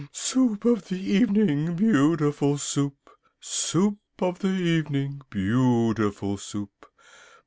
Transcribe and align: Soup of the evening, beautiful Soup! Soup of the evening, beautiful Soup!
Soup 0.11 0.65
of 0.65 0.87
the 0.87 0.99
evening, 0.99 1.75
beautiful 1.75 2.57
Soup! 2.57 2.97
Soup 3.39 3.99
of 4.17 4.39
the 4.39 4.47
evening, 4.47 5.21
beautiful 5.29 6.37
Soup! 6.37 6.87